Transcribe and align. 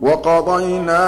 وَقَضَيْنَا 0.00 1.04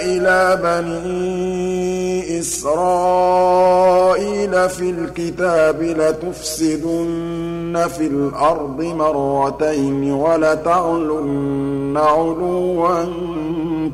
إِلَىٰ 0.00 0.58
بَنِي 0.62 2.40
إِسْرَائِيلَ 2.40 4.68
فِي 4.68 4.90
الْكِتَابِ 4.90 5.82
لَتُفْسِدُنَّ 5.82 7.88
فِي 7.96 8.06
الْأَرْضِ 8.06 8.82
مَرَّتَيْنِ 8.82 10.12
وَلَتَعْلُنَّ 10.12 11.96
عُلُوًّا 11.96 13.04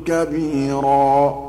كَبِيرًا. 0.05 1.48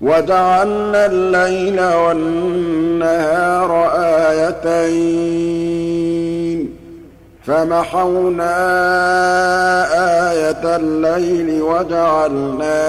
وَجَعَلْنَا 0.00 1.06
اللَّيْلَ 1.06 1.80
وَالنَّهَارَ 1.80 3.70
آيَتَيْنِ 4.30 5.80
ۖ 6.66 6.70
فَمَحَوْنَا 7.46 8.54
آيَةَ 10.32 10.76
اللَّيْلِ 10.76 11.62
وَجَعَلْنَا 11.62 12.80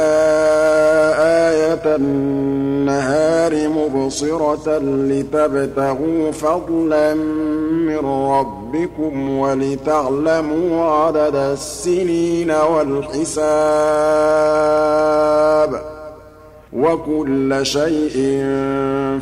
آيَةَ 1.49 1.95
النَّهَارِ 1.95 3.53
مُبْصِرَةً 3.67 4.77
لِّتَبْتَغُوا 4.79 6.31
فَضْلًا 6.31 7.13
مِّن 7.13 7.97
رَّبِّكُمْ 8.05 9.39
وَلِتَعْلَمُوا 9.39 10.85
عَدَدَ 10.85 11.35
السِّنِينَ 11.35 12.51
وَالْحِسَابَ 12.51 13.51
وَكُلَّ 16.73 17.59
شَيْءٍ 17.63 18.45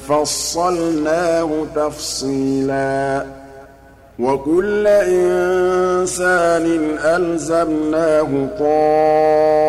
فَصَّلْنَاهُ 0.07 1.49
تَفْصِيلًا. 1.75 3.25
وَكُلَّ 4.19 4.87
إِنسَانٍ 4.87 6.65
أَلْزَمْنَاهُ 6.99 8.47
طَائِرَهُ 8.59 9.67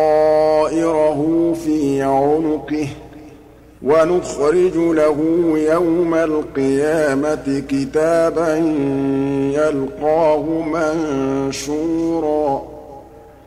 فِي 1.65 2.01
عُنُقِهِ 2.01 2.87
ۖ 2.87 2.89
وَنُخْرِجُ 3.83 4.75
لَهُ 4.75 5.17
يَوْمَ 5.55 6.13
الْقِيَامَةِ 6.13 7.63
كِتَابًا 7.69 8.55
يَلْقَاهُ 9.53 10.45
مَنشُورًا. 10.73 12.30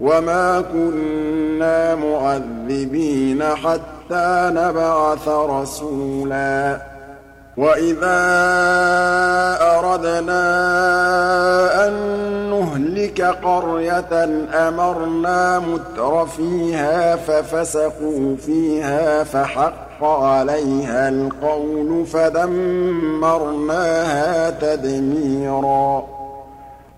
وَمَا 0.00 0.60
كُنَّا 0.72 1.94
مُعَذِّبِينَ 1.94 3.42
حَتَّىٰ 3.42 4.50
نَبْعَثَ 4.54 5.28
رَسُولًا 5.28 6.80
وَإِذَا 7.56 8.20
أَرَدْنَا 9.60 10.42
أَن 11.88 11.92
نُّهْلِكَ 12.50 13.22
قَرْيَةً 13.22 14.24
أَمَرْنَا 14.68 15.58
مُتْرَفِيهَا 15.58 17.16
فَفَسَقُوا 17.16 18.36
فِيهَا 18.36 19.24
فَحَقَّ 19.24 20.04
عَلَيْهَا 20.04 21.08
الْقَوْلُ 21.08 22.06
فَدَمَّرْنَاهَا 22.06 23.30
تَدْمِيرًا 24.50 26.21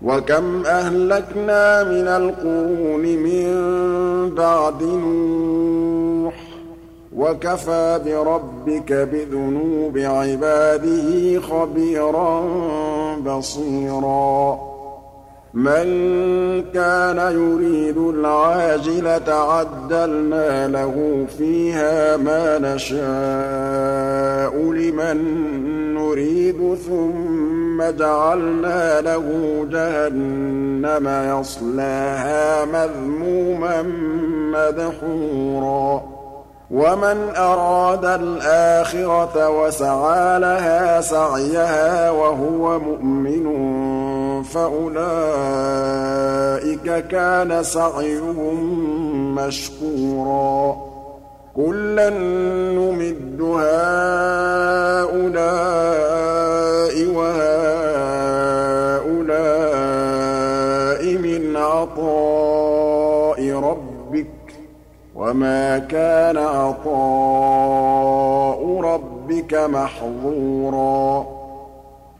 وَكَمْ 0.05 0.65
أَهْلَكْنَا 0.65 1.83
مِنَ 1.83 2.07
الْقُرُونِ 2.07 3.01
مِن 3.01 3.49
بَعْدِ 4.35 4.83
نُوحٍ 4.83 6.33
ۗ 6.33 6.37
وَكَفَىٰ 7.15 7.99
بِرَبِّكَ 8.05 8.93
بِذُنُوبِ 8.93 9.97
عِبَادِهِ 9.97 11.39
خَبِيرًا 11.39 12.45
بَصِيرًا 13.25 14.74
مَن 15.55 15.87
كَانَ 16.73 17.17
يُرِيدُ 17.17 17.97
الْعَاجِلَةَ 17.97 19.33
عَجَّلْنَا 19.33 20.67
لَهُ 20.67 21.25
فِيهَا 21.37 22.17
مَا 22.17 22.59
نَشَاءُ 22.59 24.55
لِمَن 24.55 25.17
نُّرِيدُ 25.93 26.77
ثُمَّ 26.87 27.83
جَعَلْنَا 27.83 29.01
لَهُ 29.01 29.27
جَهَنَّمَ 29.71 31.39
يَصْلَاهَا 31.39 32.65
مَذْمُومًا 32.65 33.81
مَّدْحُورًا. 34.51 36.03
وَمَنْ 36.71 37.29
أَرَادَ 37.37 38.05
الْآخِرَةَ 38.05 39.49
وَسَعَىٰ 39.49 40.39
لَهَا 40.39 41.01
سَعْيَهَا 41.01 42.11
وَهُوَ 42.11 42.79
مُؤْمِنٌ 42.79 43.45
فَأُولَٰئِكَ 44.45 45.07
كَانَ 47.07 47.63
سَعْيُهُم 47.63 49.35
مَّشْكُورًا. 49.35 50.77
كُلًّا 51.55 52.09
نُّمِدُّ 52.09 53.41
هَٰؤُلَاءِ 53.41 53.65
وَهَٰؤُلَاءِ 57.15 57.57
مِنْ 61.17 61.57
عَطَاءِ 61.57 63.51
رَبِّكَ 63.51 64.27
ۚ. 64.49 64.53
وَمَا 65.15 65.77
كَانَ 65.77 66.37
عَطَاءُ 66.37 66.99
رَبِّكَ 68.83 69.53
مَحْظُورًا. 69.53 71.34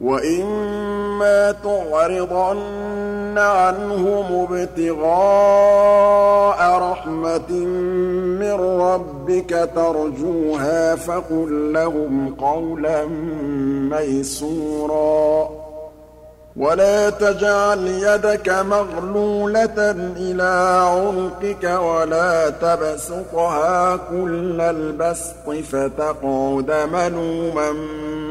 وَإِمَّا 0.00 1.52
تُعْرِضَنَّ 1.52 3.38
عَنْهُمُ 3.38 4.46
ابْتِغَاءَ 4.50 5.78
رَحْمَةٍ 6.90 7.52
مِّن 8.40 8.52
رَّبِّكَ 8.80 9.70
تَرْجُوهَا 9.74 10.94
فَقُل 10.94 11.72
لَّهُمْ 11.72 12.34
قَوْلًا 12.34 13.06
مَّيْسُورًا 13.90 15.50
وَلَا 16.56 17.10
تَجْعَلْ 17.10 17.86
يَدَكَ 17.86 18.48
مَغْلُولَةً 18.48 19.90
إِلَىٰ 20.16 20.80
عُنُقِكَ 20.90 21.64
وَلَا 21.64 22.50
تَبْسُطْهَا 22.50 23.96
كُلَّ 23.96 24.60
الْبَسْطِ 24.60 25.50
فَتَقْعُدَ 25.70 26.72
مَلُومًا 26.92 27.72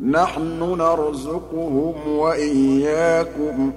نَّحْنُ 0.00 0.78
نَرْزُقُهُمْ 0.78 1.94
وَإِيَّاكُمْ 2.08 3.70
ۚ. 3.70 3.74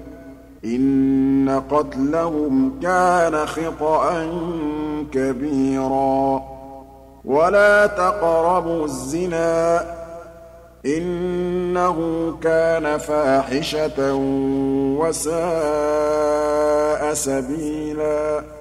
إِنَّ 0.66 1.62
قَتْلَهُمْ 1.70 2.80
كَانَ 2.82 3.46
خِطْئًا 3.46 4.30
كَبِيرًا. 5.14 6.42
وَلَا 7.26 7.88
تَقْرَبُوا 7.88 8.86
الزِّنَا. 8.86 9.86
إِنَّهُ 10.86 11.98
كَانَ 12.44 12.98
فَاحِشَةً 12.98 14.14
وَسَاءَ 15.00 17.14
سَبِيلًا. 17.14 18.61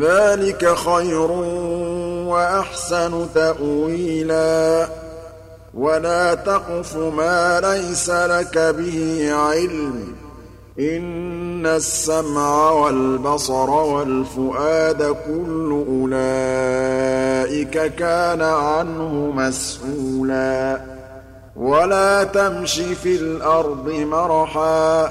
ذَٰلِكَ 0.00 0.74
خَيْرٌ 0.74 1.30
وَأَحْسَنُ 2.26 3.26
تَأْوِيلًا. 3.34 4.88
وَلَا 5.74 6.34
تَقْفُ 6.34 6.96
مَا 6.96 7.60
لَيْسَ 7.60 8.10
لَكَ 8.10 8.58
بِهِ 8.58 9.32
عِلْمٌ. 9.32 10.14
إِنَّ 10.78 11.66
السَّمْعَ 11.66 12.70
وَالْبَصَرَ 12.70 13.70
وَالْفُؤَادَ 13.70 15.02
كُلُّ 15.02 15.84
أُولَٰئِكَ 15.88 17.94
كَانَ 17.94 18.42
عَنْهُ 18.42 19.32
مَسْئُولًا 19.34 20.80
وَلَا 21.56 22.24
تَمْشِ 22.24 22.80
فِي 22.80 23.16
الْأَرْضِ 23.16 23.88
مَرَحًا 23.88 25.06
ۖ. 25.06 25.10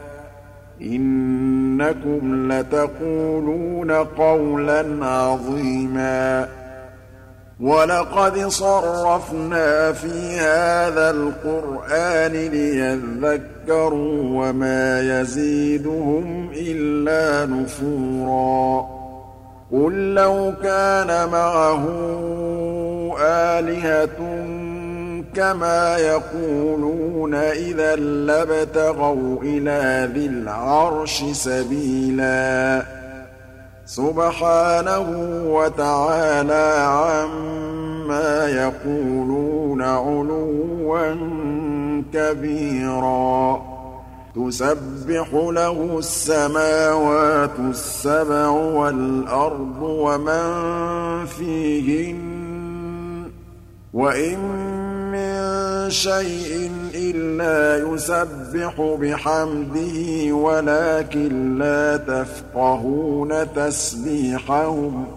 إِنَّكُمْ 0.81 2.51
لَتَقُولُونَ 2.51 3.91
قَوْلًا 3.91 5.05
عَظِيمًا 5.05 6.47
وَلَقَدْ 7.59 8.47
صَرَّفْنَا 8.47 9.91
فِي 9.91 10.39
هَٰذَا 10.39 11.11
الْقُرْآنِ 11.11 12.31
لِيَذَّكَّرُوا 12.31 14.21
وَمَا 14.23 15.21
يَزِيدُهُمْ 15.21 16.49
إِلَّا 16.55 17.45
نُفُورًا 17.45 18.87
قُل 19.71 20.15
لَّوْ 20.15 20.53
كَانَ 20.63 21.29
مَعَهُ 21.29 21.83
آلِهَةٌ 23.21 24.60
كَمَا 25.35 25.97
يَقُولُونَ 25.97 27.33
إِذًا 27.33 27.95
لَّابْتَغَوْا 27.95 29.43
إِلَىٰ 29.43 30.09
ذِي 30.13 30.25
الْعَرْشِ 30.25 31.23
سَبِيلًا. 31.31 32.85
سُبْحَانَهُ 33.85 35.07
وَتَعَالَىٰ 35.47 36.73
عَمَّا 36.77 38.47
يَقُولُونَ 38.47 39.81
عُلُوًّا 39.81 41.17
كَبِيرًا. 42.13 43.61
تُسَبِّحُ 44.35 45.33
لَهُ 45.33 45.97
السَّمَاوَاتُ 45.97 47.59
السَّبْعُ 47.59 48.49
وَالْأَرْضُ 48.49 49.81
وَمَن 49.81 50.45
فِيهِنَّ 51.25 53.29
ۚ 53.29 53.31
وَإِن 53.93 54.90
مِّن 55.21 55.89
شَيْءٍ 55.89 56.71
إِلَّا 56.95 57.89
يُسَبِّحُ 57.93 58.81
بِحَمْدِهِ 58.81 60.33
وَلَٰكِن 60.33 61.57
لَّا 61.57 61.97
تَفْقَهُونَ 61.97 63.53
تَسْبِيحَهُمْ 63.55 65.05
ۗ. 65.05 65.07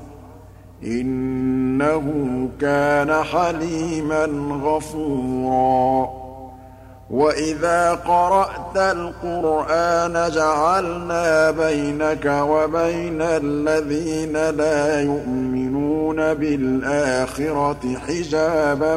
إِنَّهُ 0.87 2.03
كَانَ 2.61 3.23
حَلِيمًا 3.23 4.25
غَفُورًا. 4.65 6.25
وَإِذَا 7.11 7.95
قَرَأْتَ 7.95 8.77
الْقُرْآنَ 8.77 10.31
جَعَلْنَا 10.31 11.51
بَيْنَكَ 11.51 12.25
وَبَيْنَ 12.27 13.23
الَّذِينَ 13.23 14.51
لَا 14.51 15.01
يُؤْمِنُونَ 15.01 16.35
بِالْآخِرَةِ 16.35 17.97
حِجَابًا 18.09 18.97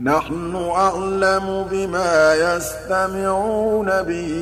نَّحْنُ 0.00 0.56
أَعْلَمُ 0.56 1.66
بِمَا 1.70 2.34
يَسْتَمِعُونَ 2.34 3.86
بِهِ 3.86 4.32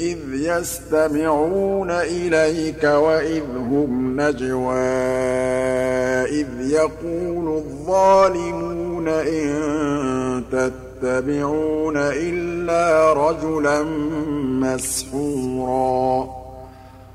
إِذْ 0.00 0.18
يَسْتَمِعُونَ 0.34 1.90
إِلَيْكَ 1.90 2.84
وَإِذْ 2.84 3.42
هُمْ 3.56 4.20
نَجْوَىٰ 4.20 4.76
إِذْ 6.24 6.46
يَقُولُ 6.60 7.56
الظَّالِمُونَ 7.56 9.08
إِن 9.08 10.44
تَتَّبِعُونَ 10.52 11.96
إِلَّا 11.96 13.12
رَجُلًا 13.12 13.82
مَّسْحُورًا. 14.60 16.28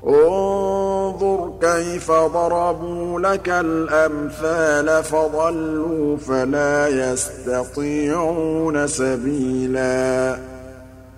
انظُرْ 0.06 1.51
كَيْفَ 1.62 2.10
ضَرَبُوا 2.10 3.20
لَكَ 3.20 3.48
الْأَمْثَالَ 3.48 5.04
فَضَلُّوا 5.04 6.16
فَلَا 6.16 6.88
يَسْتَطِيعُونَ 6.88 8.86
سَبِيلًا 8.86 10.38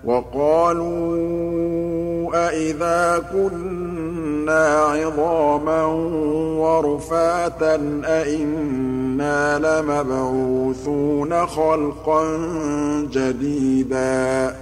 وَقَالُوا 0.05 1.15
أَإِذَا 2.47 3.23
كُنَّا 3.33 4.67
عِظَامًا 4.79 5.85
وَرُفَاتًا 6.61 8.01
أَإِنَّا 8.05 9.59
لَمَبْعُوثُونَ 9.59 11.45
خَلْقًا 11.47 12.23
جَدِيدًا 13.11 14.55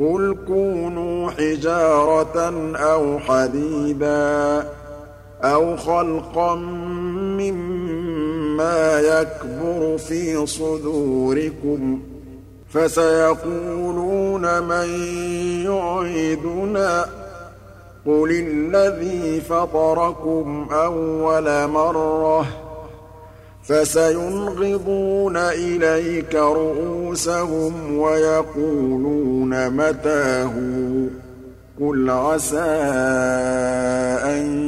قُلْ 0.00 0.36
كُونُوا 0.46 1.30
حِجَارَةً 1.30 2.52
أَوْ 2.76 3.18
حَدِيدًا 3.18 4.66
أَوْ 5.54 5.76
خَلْقًا 5.76 6.54
مِّمَّا 7.40 9.00
يَكْبُرُ 9.00 9.98
فِي 9.98 10.46
صُدُورِكُمْ 10.46 11.98
ۚ 11.98 12.16
فسيقولون 12.72 14.62
من 14.62 14.88
يعيدنا 15.64 17.06
قل 18.06 18.30
الذي 18.30 19.40
فطركم 19.40 20.68
أول 20.72 21.68
مرة 21.68 22.46
فسينغضون 23.62 25.36
إليك 25.36 26.34
رؤوسهم 26.34 27.98
ويقولون 27.98 29.70
متاه 29.70 30.52
قل 31.80 32.10
عسى 32.10 32.58
أن 34.24 34.66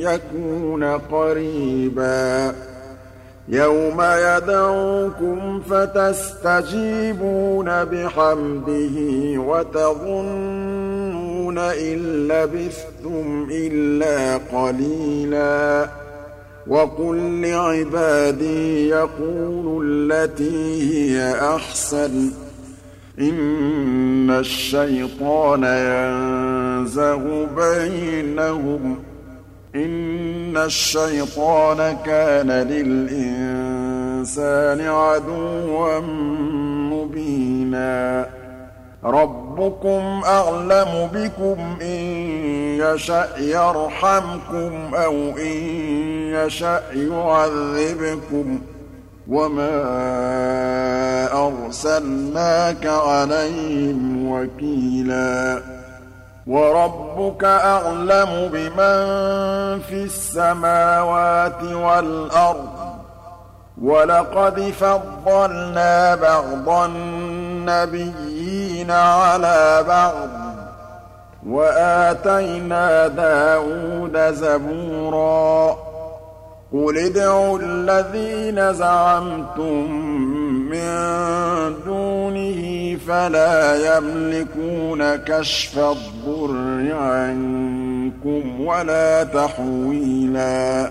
يكون 0.00 0.84
قريباً. 0.84 2.54
يَوْمَ 3.48 4.00
يَدْعُوكُمْ 4.00 5.60
فَتَسْتَجِيبُونَ 5.60 7.84
بِحَمْدِهِ 7.84 8.96
وَتَظُنُّونَ 9.40 11.58
إِن 11.58 12.28
لَّبِثْتُمْ 12.28 13.48
إِلَّا 13.50 14.36
قَلِيلًا. 14.36 15.88
وَقُل 16.66 17.42
لِّعِبَادِي 17.42 18.88
يَقُولُوا 18.88 19.84
الَّتِي 19.84 20.92
هِيَ 20.92 21.34
أَحْسَنُ. 21.54 22.47
إِنَّ 23.20 24.30
الشَّيْطَانَ 24.30 25.64
يَنزَغُ 25.64 27.46
بَيْنَهُمْ. 27.56 28.96
إِنَّ 29.74 30.56
الشَّيْطَانَ 30.56 31.96
كَانَ 32.06 32.50
لِلْإِنسَانِ 32.50 34.80
عَدُوًّا 34.80 36.00
مُّبِينًا. 36.92 38.26
رَبُّكُمْ 39.04 40.20
أَعْلَمُ 40.24 41.08
بِكُمْ 41.14 41.76
ۖ 41.76 41.82
إِن 41.82 42.04
يَشَأْ 42.80 43.38
يَرْحَمْكُمْ 43.38 44.94
أَوْ 44.94 45.14
إِن 45.14 45.56
يَشَأْ 46.32 46.82
يُعَذِّبْكُمْ 46.94 48.58
ۚ. 48.58 48.77
وَمَا 49.28 49.74
أَرْسَلْنَاكَ 51.46 52.86
عَلَيْهِمْ 52.86 54.30
وَكِيلًا 54.32 55.62
وَرَبُّكَ 56.46 57.44
أَعْلَمُ 57.44 58.48
بِمَن 58.52 58.98
فِي 59.80 60.04
السَّمَاوَاتِ 60.04 61.62
وَالْأَرْضِ 61.62 62.66
ۗ 62.66 62.88
وَلَقَدْ 63.82 64.60
فَضَّلْنَا 64.60 66.14
بَعْضَ 66.14 66.68
النَّبِيِّينَ 66.84 68.10
عَلَىٰ 68.90 69.84
بَعْضٍ 69.88 70.28
ۖ 70.28 70.30
وَآتَيْنَا 71.46 73.06
دَاوُودَ 73.08 74.18
زَبُورًا 74.18 75.87
قُلِ 76.72 76.98
ادْعُوا 76.98 77.58
الَّذِينَ 77.62 78.72
زَعَمْتُم 78.72 79.92
مِّن 80.70 81.74
دُونِهِ 81.86 82.96
فَلَا 83.08 83.96
يَمْلِكُونَ 83.96 85.16
كَشْفَ 85.16 85.78
الضُّرِّ 85.78 86.94
عَنكُمْ 86.94 88.60
وَلَا 88.60 89.24
تَحْوِيلًا 89.24 90.90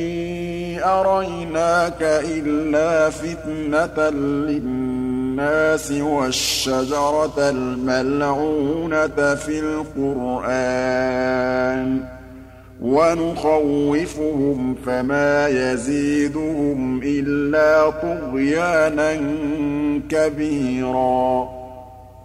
أَرَيْنَاكَ 0.83 2.01
إِلَّا 2.01 3.09
فِتْنَةً 3.09 4.09
لِّلنَّاسِ 4.09 5.07
النَّاسِ 5.37 5.91
وَالشَّجَرَةَ 5.91 7.49
الْمَلْعُونَةَ 7.49 9.35
فِي 9.35 9.59
الْقُرْآنِ 9.59 10.79
ۚ 11.99 12.03
وَنُخَوِّفُهُمْ 12.81 14.75
فَمَا 14.85 15.47
يَزِيدُهُمْ 15.47 17.01
إِلَّا 17.03 17.89
طُغْيَانًا 17.89 19.13
كَبِيرًا 20.09 21.56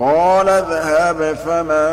قَالَ 0.00 0.48
اذْهَبْ 0.48 1.36
فَمَن 1.36 1.92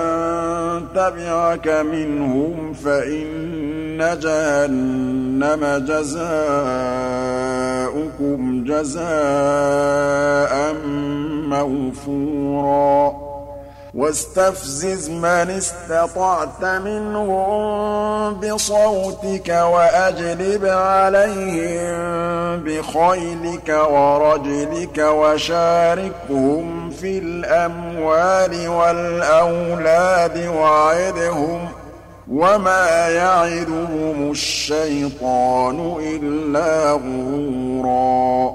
تَبِعَكَ 0.95 1.67
مِنْهُمْ 1.67 2.73
فَإِنَّ 2.73 4.19
جَهَنَّمَ 4.19 5.85
جَزَاؤُكُمْ 5.87 6.33
جَزَاءً 8.63 10.73
مَّوْفُورًا. 11.49 13.27
وَاسْتَفْزِزْ 13.95 15.09
مَنِ 15.09 15.49
اسْتَطَعْتَ 15.57 16.65
مِنْهُم 16.65 18.33
بِصَوْتِكَ 18.39 19.49
وَأَجْلِبْ 19.49 20.65
عَلَيْهِم 20.65 22.63
بِخَيْلِكَ 22.63 23.69
وَرَجِلِكَ 23.89 24.97
وَشَارِكْهُمْ 24.97 26.86
فِي 27.01 27.17
الْأَمْوَالِ 27.17 28.67
وَالْأَوْلَادِ 28.67 30.47
وَعِدْهُمْ 30.47 31.67
ۚ 31.67 31.71
وَمَا 32.31 33.09
يَعِدُهُمُ 33.09 34.31
الشَّيْطَانُ 34.31 35.95
إِلَّا 35.99 36.91
غُرُورًا. 36.91 38.53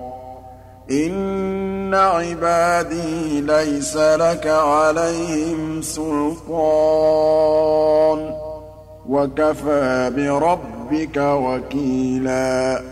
إِنَّ 0.90 1.94
عِبَادِي 1.94 3.40
لَيْسَ 3.40 3.96
لَكَ 3.96 4.46
عَلَيْهِمْ 4.46 5.83
سُلْطَانٌ 5.83 8.31
ۚ. 8.31 8.35
وَكَفَىٰ 9.09 10.11
بِرَبِّكَ 10.11 11.16
وَكِيلًا. 11.16 12.91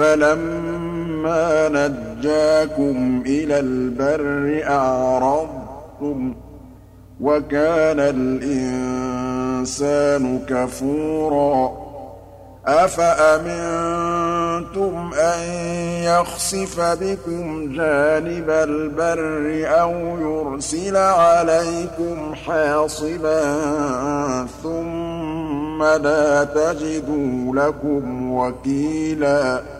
فَلَمَّا 0.00 1.68
نَجَّاكُمْ 1.68 3.22
إِلَى 3.26 3.60
الْبَرِّ 3.60 4.62
أَعْرَضْتُمْ 4.70 6.32
ۚ 6.32 6.36
وَكَانَ 7.20 8.00
الْإِنسَانُ 8.00 9.44
كَفُورًا 10.48 11.72
أَفَأَمِنتُمْ 12.66 13.50
أَن 15.14 15.40
يَخْسِفَ 16.04 16.80
بِكُمْ 16.80 17.74
جَانِبَ 17.76 18.50
الْبَرِّ 18.50 19.68
أَوْ 19.80 19.92
يُرْسِلَ 20.18 20.96
عَلَيْكُمْ 20.96 22.34
حَاصِبًا 22.34 23.40
ثُمَّ 24.62 25.84
لَا 25.84 26.44
تَجِدُوا 26.44 27.54
لَكُمْ 27.54 28.32
وَكِيلًا 28.32 29.79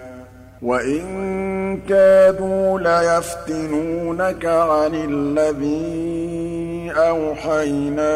وَإِن 0.61 1.79
كَادُوا 1.89 2.79
لَيَفْتِنُونَكَ 2.79 4.45
عَنِ 4.45 4.91
الَّذِي 4.95 6.91
أَوْحَيْنَا 6.91 8.13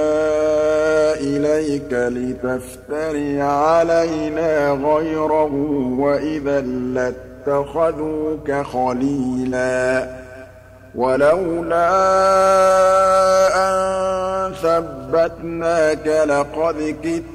إِلَيْكَ 1.14 1.94
لِتَفْتَرِيَ 1.94 3.42
عَلَيْنَا 3.42 4.72
غَيْرَهُ 4.72 5.50
ۖ 5.50 6.00
وَإِذًا 6.00 6.62
لَّاتَّخَذُوكَ 6.62 8.52
خَلِيلًا 8.52 10.10
وَلَوْلَا 10.96 11.90
أَن 13.56 14.54
ثَبَّتْنَاكَ 14.54 16.08
لَقَدْ 16.08 16.96
كِدتَّ 17.04 17.35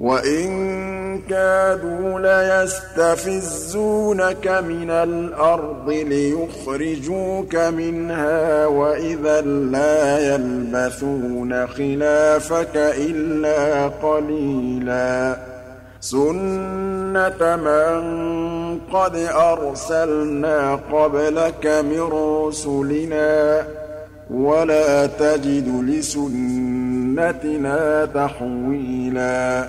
وَإِن 0.00 0.48
كَادُوا 1.28 2.20
لَيَسْتَفِزُّونَكَ 2.98 4.48
مِنَ 4.48 4.90
الْأَرْضِ 4.90 5.90
لِيُخْرِجُوكَ 5.90 7.56
مِنْهَا 7.56 8.66
ۖ 8.66 8.70
وَإِذًا 8.70 9.40
لَّا 9.40 10.34
يَلْبَثُونَ 10.34 11.66
خِلَافَكَ 11.66 12.76
إِلَّا 12.76 13.88
قَلِيلًا 13.88 15.36
سُنَّةَ 16.00 17.56
مَن 17.56 17.98
قَدْ 18.92 19.16
أَرْسَلْنَا 19.34 20.74
قَبْلَكَ 20.92 21.66
مِن 21.66 22.00
رُّسُلِنَا 22.00 23.62
ۖ 23.62 23.64
وَلَا 24.30 25.06
تَجِدُ 25.06 25.68
لِسُنَّتِنَا 25.88 27.78
تَحْوِيلًا 28.14 29.68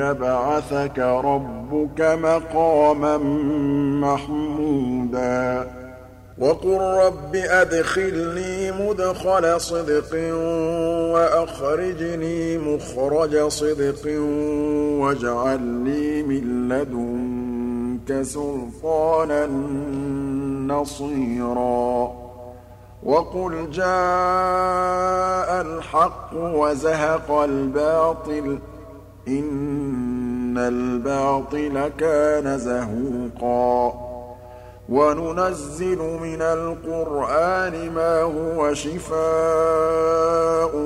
يَبْعَثَكَ 0.00 0.98
رَبُّكَ 0.98 2.00
مَقَامًا 2.00 3.16
مَّحْمُودًا. 4.06 5.70
وقل 6.38 6.78
رب 6.78 7.34
أدخلني 7.34 8.72
مدخل 8.72 9.60
صدق 9.60 10.34
وأخرجني 11.14 12.58
مخرج 12.58 13.48
صدق 13.48 14.20
واجعل 15.00 15.60
لي 15.60 16.22
من 16.22 16.68
لدنك 16.68 18.22
سلطانا 18.22 19.46
نصيرا. 20.74 22.12
وقل 23.02 23.70
جاء 23.70 25.60
الحق 25.60 26.30
وزهق 26.34 27.30
الباطل 27.30 28.58
إن 29.28 30.58
الباطل 30.58 31.90
كان 31.98 32.58
زهوقا. 32.58 34.10
وَنُنَزِّلُ 34.88 36.18
مِنَ 36.22 36.42
الْقُرْآنِ 36.42 37.94
مَا 37.94 38.22
هُوَ 38.22 38.74
شِفَاءٌ 38.74 40.76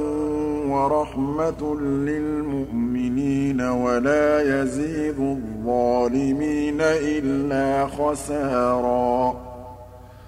وَرَحْمَةٌ 0.68 1.76
لِّلْمُؤْمِنِينَ 1.80 3.60
وَلَا 3.60 4.62
يَزِيدُ 4.62 5.18
الظَّالِمِينَ 5.18 6.80
إِلَّا 6.80 7.86
خَسَارًا. 7.86 9.34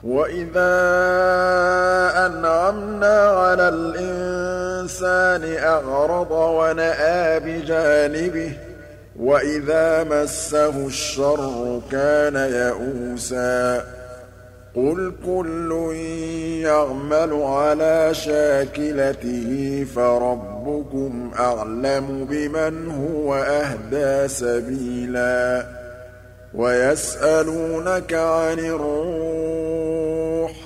وَإِذَا 0.04 0.76
أَنْعَمْنَا 2.26 3.28
عَلَى 3.28 3.68
الْإِنسَانِ 3.68 4.55
أَعْرَضَ 5.58 6.30
وَنَأَىٰ 6.30 7.40
بِجَانِبِهِ 7.40 8.52
وَإِذَا 9.20 10.04
مَسَّهُ 10.04 10.86
الشَّرُّ 10.86 11.80
كَانَ 11.92 12.36
يَئُوسًا. 12.36 13.84
قُلْ 14.76 15.14
كُلٌّ 15.26 15.92
يَعْمَلُ 16.62 17.42
عَلَىٰ 17.42 18.14
شَاكِلَتِهِ 18.14 19.86
فَرَبُّكُمْ 19.96 21.30
أَعْلَمُ 21.38 22.26
بِمَنْ 22.30 22.90
هُوَ 22.90 23.34
أَهْدَىٰ 23.34 24.28
سَبِيلًا. 24.28 25.66
وَيَسْأَلُونَكَ 26.54 28.14
عَنِ 28.14 28.58
الرُّوحِ 28.58 30.65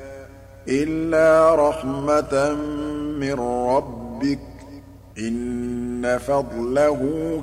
إِلَّا 0.67 1.55
رَحْمَةً 1.69 2.53
مِّن 3.19 3.39
رَّبِّكَ 3.69 4.39
إِنَّ 5.17 6.17
فَضْلَهُ 6.27 6.99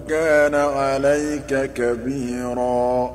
كَانَ 0.09 0.54
عَلَيْكَ 0.54 1.72
كَبِيرًا 1.74 3.11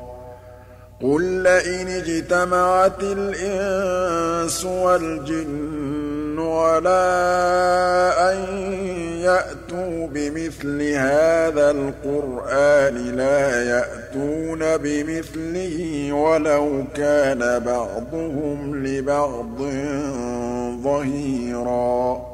قُل 1.01 1.43
لَّئِنِ 1.43 1.87
اجْتَمَعَتِ 1.87 3.03
الْإِنسُ 3.03 4.65
وَالْجِنُّ 4.65 6.39
عَلَىٰ 6.39 7.03
أَن 8.17 8.37
يَأْتُوا 9.23 10.07
بِمِثْلِ 10.07 10.81
هَٰذَا 10.81 11.71
الْقُرْآنِ 11.71 12.95
لَا 13.15 13.63
يَأْتُونَ 13.63 14.77
بِمِثْلِهِ 14.77 15.77
وَلَوْ 16.13 16.83
كَانَ 16.95 17.59
بَعْضُهُمْ 17.59 18.85
لِبَعْضٍ 18.85 19.59
ظَهِيرًا. 20.83 22.33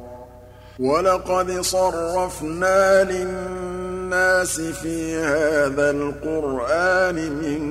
وَلَقَدْ 0.80 1.52
صَرَّفْنَا 1.62 3.04
لِلنَّاسِ 3.04 4.62
فِي 4.62 5.20
هَٰذَا 5.20 5.90
الْقُرْآنِ 5.92 7.16
مِن 7.16 7.62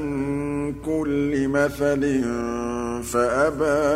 كُلِّ 0.84 1.48
مَثَلٍ 1.48 2.04
فَأَبَىٰ 3.12 3.88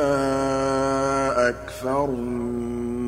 أَكْثَرُ 1.48 2.10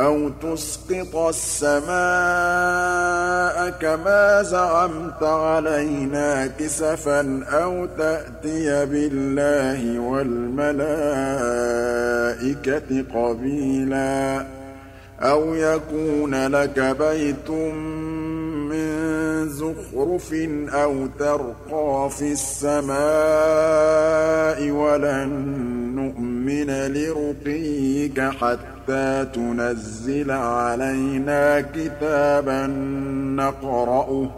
أَوْ 0.00 0.28
تُسْقِطَ 0.28 1.16
السَّمَاءَ 1.16 1.86
كَمَا 3.70 4.42
زَعَمْتَ 4.42 5.22
عَلَيْنَا 5.22 6.46
كِسَفًا 6.46 7.44
أَوْ 7.52 7.86
تَأْتِيَ 7.86 8.86
بِاللَّهِ 8.86 10.00
وَالْمَلَائِكَةِ 10.00 10.76
قَبِيلًا 13.14 14.46
أَوْ 15.20 15.54
يَكُونَ 15.54 16.46
لَكَ 16.46 16.80
بَيْتٌ 16.80 17.50
مِّن 18.70 19.48
زُخْرُفٍ 19.48 20.30
أَوْ 20.68 21.06
تَرْقَىٰ 21.18 22.10
فِي 22.10 22.32
السَّمَاءِ 22.32 22.96
وَلَن 24.70 25.30
نُّؤْمِنَ 25.96 26.70
لِرُقِيِّكَ 26.94 28.20
حَتَّىٰ 28.20 29.26
تُنَزِّلَ 29.34 30.30
عَلَيْنَا 30.30 31.60
كِتَابًا 31.60 32.66
نَّقْرَؤُهُ 33.36 34.26
ۗ 34.26 34.30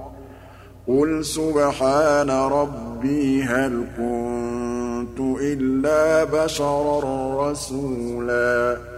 قُلْ 0.88 1.24
سُبْحَانَ 1.24 2.30
رَبِّي 2.30 3.42
هَلْ 3.42 3.84
كُنتُ 3.98 5.18
إِلَّا 5.40 6.24
بَشَرًا 6.24 7.50
رَّسُولًا. 7.50 8.97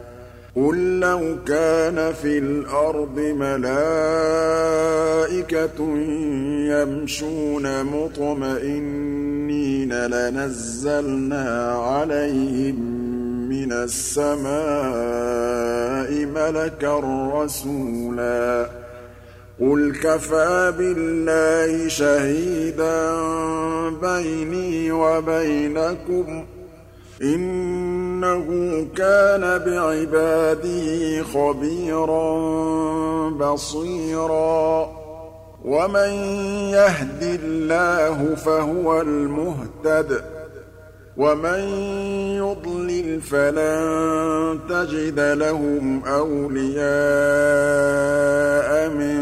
قُل 0.55 0.99
لَّوْ 0.99 1.37
كَانَ 1.47 2.13
فِي 2.13 2.37
الْأَرْضِ 2.37 3.19
مَلَائِكَةٌ 3.19 3.79
يَمْشُونَ 6.67 7.83
مُطْمَئِنِّينَ 7.85 9.13
لَنَزَّلْنَا 10.05 11.71
عَلَيْهِم 11.71 12.75
مِّنَ 13.49 13.71
السَّمَاءِ 13.71 14.41
مَلَكًا 16.25 16.99
رَّسُولًا 17.33 18.69
قُلْ 19.59 19.99
كَفَىٰ 20.03 20.73
بِاللَّهِ 20.77 21.87
شَهِيدًا 21.87 23.19
بَيْنِي 23.89 24.91
وَبَيْنَكُمْ 24.91 26.43
ۚ 26.43 26.45
إِنَّهُ 27.23 28.45
كَانَ 28.97 29.41
بِعِبَادِهِ 29.41 31.23
خَبِيرًا 31.23 32.39
بَصِيرًا. 33.29 34.89
وَمَن 35.65 36.09
يَهْدِ 36.69 37.39
اللَّهُ 37.43 38.35
فَهُوَ 38.35 39.01
الْمُهْتَدِ 39.01 40.13
ۖ. 40.13 40.23
وَمَن 41.17 41.59
يُضْلِلْ 42.37 43.21
فَلَن 43.21 44.59
تَجِدَ 44.69 45.19
لَهُمْ 45.19 46.05
أَوْلِيَاءَ 46.05 46.81
مِن 48.89 49.21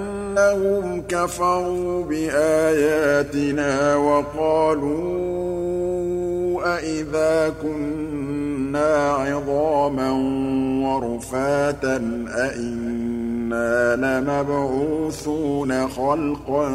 بِأَنَّهُمْ 0.35 1.03
كَفَرُوا 1.09 2.03
بِآيَاتِنَا 2.03 3.95
وَقَالُوا 3.95 5.01
أَإِذَا 6.77 7.53
كُنَّا 7.61 9.11
عِظَامًا 9.11 10.11
وَرُفَاتًا 10.87 12.25
أَإِنَّا 12.35 13.95
لَمَبْعُوثُونَ 13.95 15.87
خَلْقًا 15.87 16.69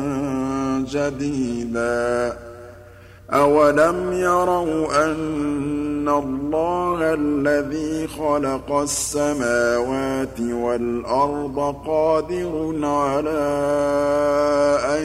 جَدِيدًا 0.91 2.37
أَوَلَمْ 3.35 4.13
يَرَوْا 4.13 5.05
أَنَّ 5.05 6.09
اللَّهَ 6.09 7.15
الَّذِي 7.15 8.07
خَلَقَ 8.07 8.73
السَّمَاوَاتِ 8.73 10.41
وَالْأَرْضَ 10.41 11.75
قَادِرٌ 11.87 12.75
عَلَىٰ 12.83 13.47
أَن 14.99 15.05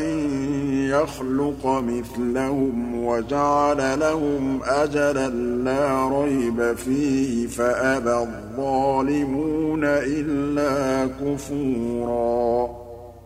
يَخْلُقَ 0.90 1.66
مِثْلَهُمْ 1.66 3.06
وَجَعَلَ 3.06 4.00
لَهُمْ 4.00 4.60
أَجَلًا 4.64 5.30
لَّا 5.66 6.08
رَيْبَ 6.22 6.76
فِيهِ 6.76 7.48
فَأَبَى 7.48 8.14
الظَّالِمُونَ 8.14 9.84
إِلَّا 9.84 11.10
كُفُورًا 11.22 12.81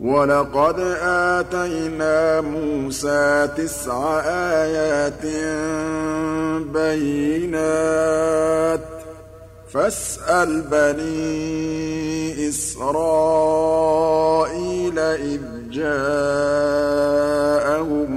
وَلَقَدْ 0.00 0.80
آتَيْنَا 1.04 2.40
مُوسَىٰ 2.40 3.48
تِسْعَ 3.56 4.20
آيَاتٍ 4.64 5.24
بَيِّنَاتٍ 6.72 8.80
ۖ 8.80 8.82
فَاسْأَلْ 9.72 10.62
بَنِي 10.72 12.48
إِسْرَائِيلَ 12.48 12.98
إِذْ 14.98 15.40
جَاءَهُمْ 15.70 15.90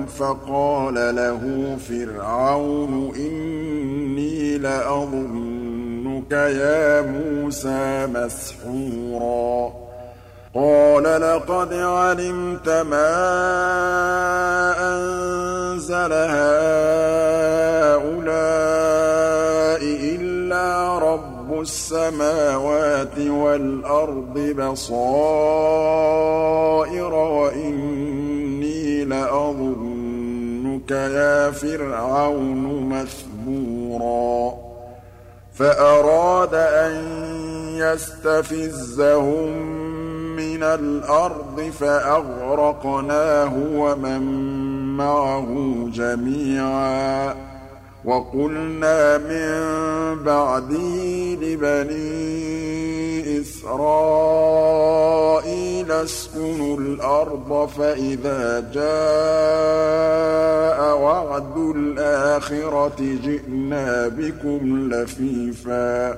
فَقَالَ 0.05 1.15
لَهُ 1.15 1.77
فِرْعَوْنُ 1.89 3.15
إِنِّي 3.15 4.57
لَأَظُنُّكَ 4.57 6.31
يَا 6.31 7.01
مُوسَىٰ 7.01 8.07
مَسْحُورًا 8.07 9.82
قَالَ 10.55 11.03
لَقَدْ 11.03 11.73
عَلِمْتَ 11.73 12.69
مَا 12.69 13.09
أَنزَلَ 14.93 16.13
هَٰؤُلَاءِ 16.13 16.53
إِلَّا 19.81 20.99
رَبُّ 20.99 21.61
السَّمَاوَاتِ 21.61 23.19
وَالْأَرْضِ 23.19 24.39
بَصَائِرَ 24.57 25.13
وَإِنِّي 27.13 29.05
لَأَظُنُّكَ 29.05 30.91
يَا 30.91 31.51
فِرْعَوْنُ 31.51 32.89
مَثْبُورًا. 32.89 34.53
فَأَرَادَ 35.53 36.53
أَن 36.53 36.95
يَسْتَفِزَّهُم 37.77 39.53
مِّنَ 40.53 40.63
الْأَرْضِ 40.63 41.71
فَأَغْرَقْنَاهُ 41.79 43.53
وَمَن 43.75 44.21
مَّعَهُ 44.97 45.47
جَمِيعًا. 45.93 47.35
وَقُلْنَا 48.05 49.17
مِن 49.17 49.53
بَعْدِهِ 50.23 51.35
لِبَنِي 51.41 53.41
إِسْرَائِيلَ 53.41 55.91
اسْكُنُوا 55.91 56.77
الْأَرْضَ 56.77 57.69
فَإِذَا 57.77 58.71
جَاءَ 58.73 60.97
وَعْدُ 60.97 61.57
الْآخِرَةِ 61.75 62.95
جِئْنَا 62.99 64.07
بِكُمْ 64.07 64.89
لَفِيفًا. 64.93 66.17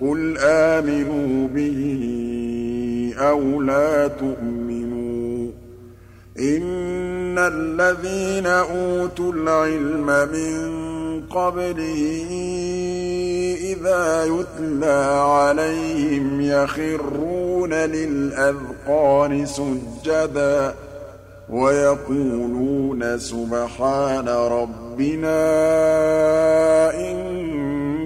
قُلْ 0.00 0.38
آمِنُوا 0.38 1.48
بِهِ 1.48 1.80
أَوْ 3.18 3.62
لَا 3.62 4.08
تُؤْمِنُوا 4.08 5.50
ۚ 5.50 5.54
إِنَّ 6.40 7.38
الَّذِينَ 7.38 8.46
أُوتُوا 8.46 9.32
الْعِلْمَ 9.32 10.06
مِن 10.06 10.84
قَبْلِهِ 11.30 12.00
إِذَا 13.60 14.24
يُتْلَىٰ 14.24 15.22
عَلَيْهِمْ 15.26 16.40
يَخِرُّونَ 16.40 17.74
لِلْأَذْقَانِ 17.74 19.46
سُجَّدًا 19.46 20.74
وَيَقُولُونَ 21.50 23.18
سُبْحَانَ 23.18 24.28
رَبِّنَا 24.28 25.40
إِن 26.94 27.23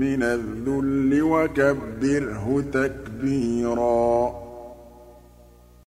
مِّنَ 0.00 0.22
الذُّلِّ 0.22 1.22
وَكَبِّرْهُ 1.22 2.64
تَكْبِيرًا. 2.72 4.47